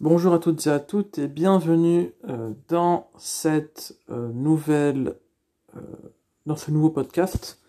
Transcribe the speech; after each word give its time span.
Bonjour 0.00 0.34
à 0.34 0.38
toutes 0.38 0.66
et 0.66 0.70
à 0.70 0.78
toutes 0.78 1.16
et 1.16 1.26
bienvenue 1.26 2.12
euh, 2.28 2.52
dans 2.68 3.10
cette 3.16 3.98
euh, 4.10 4.30
nouvelle, 4.30 5.16
euh, 5.74 5.80
dans 6.44 6.56
ce 6.56 6.70
nouveau 6.70 6.90
podcast. 6.90 7.62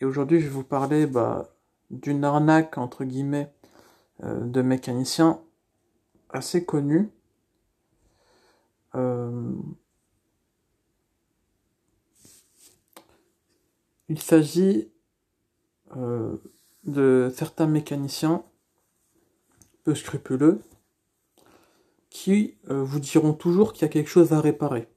Et 0.00 0.06
aujourd'hui, 0.06 0.40
je 0.40 0.46
vais 0.46 0.52
vous 0.54 0.64
parler 0.64 1.06
bah, 1.06 1.54
d'une 1.90 2.24
arnaque 2.24 2.78
entre 2.78 3.04
guillemets 3.04 3.52
de 4.22 4.62
mécaniciens 4.62 5.42
assez 6.30 6.64
connue. 6.64 7.10
il 14.08 14.18
s'agit 14.18 14.90
de 15.94 17.30
certains 17.34 17.66
mécaniciens 17.66 18.42
peu 19.84 19.94
scrupuleux 19.94 20.62
qui 22.10 22.56
euh, 22.70 22.82
vous 22.82 23.00
diront 23.00 23.32
toujours 23.32 23.72
qu'il 23.72 23.82
y 23.82 23.84
a 23.84 23.88
quelque 23.88 24.08
chose 24.08 24.32
à 24.32 24.40
réparer. 24.40 24.88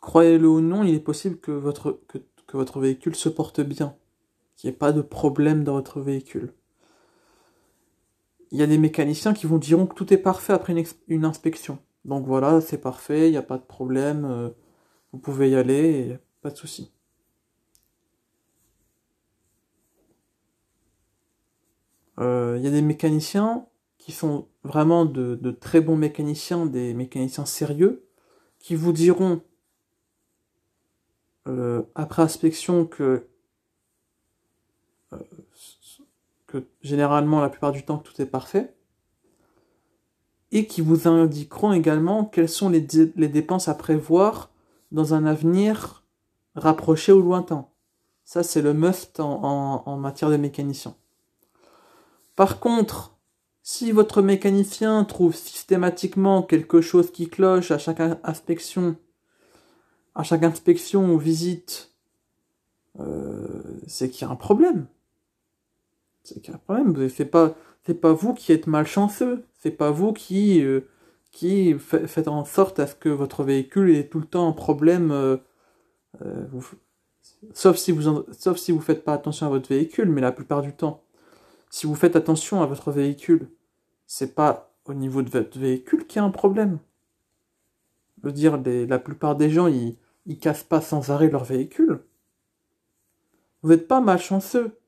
Croyez-le 0.00 0.48
ou 0.48 0.60
non, 0.60 0.84
il 0.84 0.94
est 0.94 1.00
possible 1.00 1.38
que 1.38 1.50
votre, 1.50 2.00
que, 2.08 2.18
votre 2.52 2.78
véhicule 2.78 3.16
se 3.16 3.28
porte 3.28 3.60
bien, 3.60 3.96
qu'il 4.56 4.68
n'y 4.68 4.74
ait 4.74 4.78
pas 4.78 4.92
de 4.92 5.02
problème 5.02 5.64
dans 5.64 5.72
votre 5.74 6.00
véhicule. 6.00 6.52
Il 8.50 8.58
y 8.58 8.62
a 8.62 8.66
des 8.66 8.78
mécaniciens 8.78 9.34
qui 9.34 9.46
vous 9.46 9.58
diront 9.58 9.86
que 9.86 9.94
tout 9.94 10.12
est 10.12 10.18
parfait 10.18 10.52
après 10.52 10.74
une, 11.08 11.24
inspection. 11.24 11.78
Donc 12.04 12.26
voilà, 12.26 12.60
c'est 12.60 12.78
parfait, 12.78 13.28
il 13.28 13.32
n'y 13.32 13.36
a 13.38 13.42
pas 13.42 13.58
de 13.58 13.64
problème, 13.64 14.24
euh, 14.26 14.50
vous 15.12 15.18
pouvez 15.18 15.50
y 15.50 15.56
aller, 15.56 16.18
pas 16.42 16.50
de 16.50 16.56
souci. 16.56 16.92
Euh, 22.20 22.54
il 22.58 22.64
y 22.64 22.68
a 22.68 22.70
des 22.70 22.82
mécaniciens 22.82 23.66
qui 24.04 24.12
sont 24.12 24.48
vraiment 24.64 25.06
de, 25.06 25.50
très 25.50 25.80
bons 25.80 25.96
mécaniciens, 25.96 26.66
des 26.66 26.92
mécaniciens 26.92 27.46
sérieux, 27.46 28.04
qui 28.58 28.74
vous 28.74 28.92
diront 28.92 29.40
euh, 31.48 31.80
après 31.94 32.20
inspection 32.20 32.84
que, 32.84 33.26
euh, 35.14 35.16
que 36.46 36.66
généralement 36.82 37.40
la 37.40 37.48
plupart 37.48 37.72
du 37.72 37.82
temps 37.82 37.96
tout 37.96 38.20
est 38.20 38.26
parfait, 38.26 38.74
et 40.52 40.66
qui 40.66 40.82
vous 40.82 41.08
indiqueront 41.08 41.72
également 41.72 42.26
quelles 42.26 42.50
sont 42.50 42.68
les, 42.68 42.86
les 43.16 43.28
dépenses 43.28 43.68
à 43.68 43.74
prévoir 43.74 44.50
dans 44.92 45.14
un 45.14 45.24
avenir 45.24 46.04
rapproché 46.56 47.10
ou 47.10 47.22
lointain. 47.22 47.68
Ça, 48.26 48.42
c'est 48.42 48.60
le 48.60 48.74
must 48.74 49.18
en, 49.18 49.82
en 49.86 49.96
matière 49.96 50.28
de 50.28 50.36
mécanicien. 50.36 50.94
Par 52.36 52.60
contre, 52.60 53.13
si 53.64 53.92
votre 53.92 54.20
mécanicien 54.20 55.04
trouve 55.04 55.34
systématiquement 55.34 56.42
quelque 56.42 56.82
chose 56.82 57.10
qui 57.10 57.30
cloche 57.30 57.70
à 57.70 57.78
chaque 57.78 58.00
inspection, 58.22 58.96
à 60.14 60.22
chaque 60.22 60.42
inspection 60.42 61.14
ou 61.14 61.18
visite, 61.18 61.90
euh, 63.00 63.62
c'est 63.86 64.10
qu'il 64.10 64.26
y 64.26 64.30
a 64.30 64.32
un 64.32 64.36
problème. 64.36 64.86
C'est 66.24 66.42
qu'il 66.42 66.50
y 66.50 66.52
a 66.52 66.56
un 66.56 66.58
problème. 66.58 67.08
C'est 67.08 67.24
pas, 67.24 67.54
c'est 67.86 67.94
pas 67.94 68.12
vous 68.12 68.34
qui 68.34 68.52
êtes 68.52 68.66
malchanceux. 68.66 69.46
C'est 69.58 69.70
pas 69.70 69.90
vous 69.90 70.12
qui, 70.12 70.62
euh, 70.62 70.82
qui 71.32 71.74
faites 71.78 72.28
en 72.28 72.44
sorte 72.44 72.78
à 72.80 72.86
ce 72.86 72.94
que 72.94 73.08
votre 73.08 73.44
véhicule 73.44 73.90
ait 73.96 74.08
tout 74.08 74.20
le 74.20 74.26
temps 74.26 74.46
un 74.46 74.52
problème. 74.52 75.10
Euh, 75.10 75.38
sauf 77.54 77.78
si 77.78 77.92
vous, 77.92 78.24
sauf 78.38 78.58
si 78.58 78.72
vous 78.72 78.80
faites 78.82 79.04
pas 79.04 79.14
attention 79.14 79.46
à 79.46 79.48
votre 79.48 79.70
véhicule, 79.70 80.10
mais 80.10 80.20
la 80.20 80.32
plupart 80.32 80.60
du 80.60 80.74
temps 80.74 81.00
si 81.74 81.86
vous 81.86 81.96
faites 81.96 82.14
attention 82.14 82.62
à 82.62 82.66
votre 82.66 82.92
véhicule, 82.92 83.50
c'est 84.06 84.36
pas 84.36 84.72
au 84.84 84.94
niveau 84.94 85.22
de 85.22 85.28
votre 85.28 85.58
véhicule 85.58 86.06
qu'il 86.06 86.20
y 86.20 86.22
a 86.22 86.24
un 86.24 86.30
problème. 86.30 86.78
Je 88.16 88.28
veux 88.28 88.32
dire, 88.32 88.62
la 88.64 88.98
plupart 89.00 89.34
des 89.34 89.50
gens, 89.50 89.66
ils, 89.66 90.38
cassent 90.38 90.62
pas 90.62 90.80
sans 90.80 91.10
arrêt 91.10 91.28
leur 91.28 91.42
véhicule. 91.42 92.04
Vous 93.62 93.70
n'êtes 93.70 93.88
pas 93.88 94.00
malchanceux. 94.00 94.78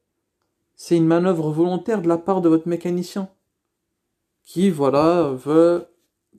C'est 0.77 0.97
une 0.97 1.09
manœuvre 1.09 1.51
volontaire 1.51 2.03
de 2.03 2.09
la 2.09 2.19
part 2.19 2.41
de 2.41 2.49
votre 2.49 2.69
mécanicien. 2.69 3.31
Qui, 4.45 4.71
voilà, 4.71 5.33
veut, 5.33 5.89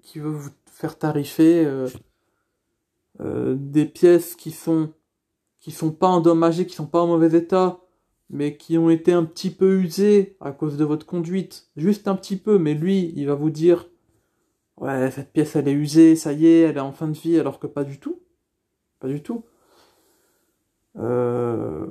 qui 0.02 0.20
veut 0.20 0.30
vous 0.30 0.52
faire 0.72 0.98
tarifer 0.98 1.66
euh, 1.66 1.90
euh, 3.20 3.58
des 3.60 3.86
pièces 3.86 4.34
qui 4.34 4.52
sont, 4.52 4.94
qui 5.60 5.72
sont 5.72 5.92
pas 5.92 6.08
endommagées, 6.08 6.66
qui 6.66 6.76
sont 6.76 6.88
pas 6.88 7.02
en 7.02 7.08
mauvais 7.08 7.38
état, 7.38 7.82
mais 8.30 8.58
qui 8.58 8.78
ont 8.78 8.90
été 8.90 9.14
un 9.14 9.24
petit 9.24 9.52
peu 9.52 9.80
usés 9.80 10.38
à 10.42 10.52
cause 10.52 10.78
de 10.78 10.86
votre 10.86 11.06
conduite, 11.06 11.70
juste 11.78 12.08
un 12.08 12.16
petit 12.16 12.38
peu, 12.38 12.58
mais 12.58 12.74
lui, 12.74 13.14
il 13.16 13.28
va 13.28 13.36
vous 13.36 13.50
dire, 13.50 13.90
ouais, 14.78 15.12
cette 15.12 15.32
pièce, 15.32 15.56
elle 15.56 15.68
est 15.68 15.74
usée, 15.74 16.16
ça 16.16 16.34
y 16.34 16.46
est, 16.48 16.62
elle 16.62 16.78
est 16.78 16.82
en 16.82 16.92
fin 16.92 17.08
de 17.08 17.18
vie, 17.18 17.40
alors 17.40 17.60
que 17.60 17.68
pas 17.68 17.84
du 17.84 18.00
tout. 18.00 18.22
Pas 19.00 19.08
du 19.08 19.22
tout. 19.22 19.46
Euh... 20.98 21.88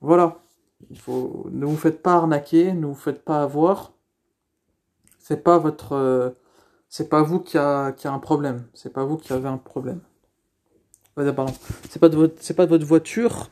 Voilà. 0.00 0.42
Il 0.90 0.98
faut, 0.98 1.48
ne 1.50 1.66
vous 1.66 1.76
faites 1.76 2.02
pas 2.02 2.14
arnaquer, 2.14 2.72
ne 2.72 2.86
vous 2.86 2.94
faites 2.94 3.24
pas 3.24 3.42
avoir. 3.42 3.94
C'est 5.18 5.42
pas 5.42 5.58
votre, 5.58 5.92
euh, 5.92 6.30
c'est 6.88 7.08
pas 7.08 7.22
vous 7.22 7.40
qui 7.40 7.58
a, 7.58 7.92
qui 7.92 8.06
a 8.08 8.12
un 8.12 8.18
problème. 8.18 8.66
C'est 8.74 8.92
pas 8.92 9.04
vous 9.04 9.16
qui 9.16 9.32
avez 9.32 9.48
un 9.48 9.58
problème. 9.58 10.00
pardon. 11.14 11.52
C'est 11.90 11.98
pas 11.98 12.08
de 12.08 12.16
votre, 12.16 12.34
c'est 12.40 12.54
pas 12.54 12.66
de 12.66 12.70
votre 12.70 12.86
voiture 12.86 13.48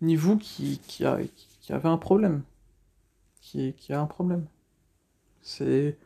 ni 0.00 0.16
vous 0.16 0.38
qui, 0.38 0.80
avez 1.04 1.88
un 1.88 1.98
problème. 1.98 2.42
Qui, 3.40 3.74
a 3.90 4.00
un 4.00 4.06
problème. 4.06 4.46
C'est, 5.42 5.98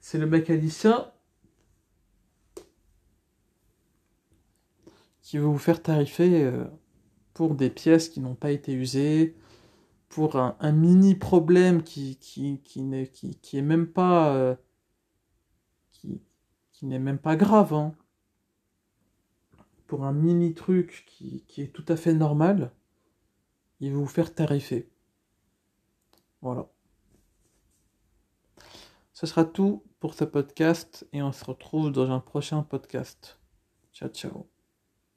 c'est 0.00 0.18
le 0.18 0.26
mécanicien 0.26 1.10
qui 5.22 5.36
veut 5.36 5.44
vous 5.44 5.58
faire 5.58 5.82
tarifer 5.82 6.44
euh, 6.44 6.64
pour 7.34 7.54
des 7.54 7.68
pièces 7.68 8.08
qui 8.08 8.20
n'ont 8.20 8.34
pas 8.34 8.50
été 8.50 8.72
usées, 8.72 9.36
pour 10.08 10.36
un, 10.36 10.72
mini 10.72 11.14
problème 11.14 11.82
qui, 11.82 12.18
n'est, 12.76 13.62
même 13.62 13.86
pas, 13.86 14.34
euh, 14.34 14.56
qui, 15.92 16.86
n'est 16.86 16.98
même 16.98 17.18
pas 17.18 17.36
grave, 17.36 17.74
hein. 17.74 17.92
pour 19.86 20.04
un 20.04 20.14
mini 20.14 20.54
truc 20.54 21.04
qui 21.06 21.44
est 21.58 21.74
tout 21.74 21.84
à 21.88 21.96
fait 21.96 22.14
normal, 22.14 22.72
il 23.80 23.92
va 23.92 23.98
vous 23.98 24.06
faire 24.06 24.34
tarifer. 24.34 24.88
Voilà. 26.42 26.68
Ce 29.12 29.26
sera 29.26 29.44
tout 29.44 29.82
pour 29.98 30.14
ce 30.14 30.24
podcast 30.24 31.06
et 31.12 31.22
on 31.22 31.32
se 31.32 31.44
retrouve 31.44 31.90
dans 31.90 32.10
un 32.10 32.20
prochain 32.20 32.62
podcast. 32.62 33.40
Ciao 33.92 34.08
ciao. 34.08 34.57